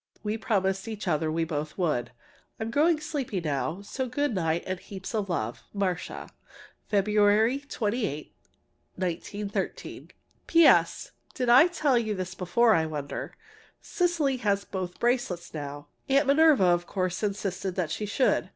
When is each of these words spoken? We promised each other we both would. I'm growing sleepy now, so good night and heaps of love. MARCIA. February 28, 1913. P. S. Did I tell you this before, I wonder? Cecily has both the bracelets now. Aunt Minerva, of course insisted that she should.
We 0.23 0.35
promised 0.35 0.87
each 0.87 1.07
other 1.07 1.31
we 1.31 1.43
both 1.43 1.77
would. 1.77 2.09
I'm 2.59 2.71
growing 2.71 2.99
sleepy 2.99 3.39
now, 3.39 3.83
so 3.83 4.07
good 4.09 4.33
night 4.33 4.63
and 4.65 4.79
heaps 4.79 5.13
of 5.13 5.29
love. 5.29 5.61
MARCIA. 5.75 6.27
February 6.87 7.59
28, 7.59 8.35
1913. 8.95 10.09
P. 10.47 10.65
S. 10.65 11.11
Did 11.35 11.49
I 11.49 11.67
tell 11.67 11.99
you 11.99 12.15
this 12.15 12.33
before, 12.33 12.73
I 12.73 12.87
wonder? 12.87 13.35
Cecily 13.79 14.37
has 14.37 14.65
both 14.65 14.93
the 14.93 14.99
bracelets 15.01 15.53
now. 15.53 15.87
Aunt 16.09 16.25
Minerva, 16.25 16.63
of 16.65 16.87
course 16.87 17.21
insisted 17.21 17.75
that 17.75 17.91
she 17.91 18.07
should. 18.07 18.49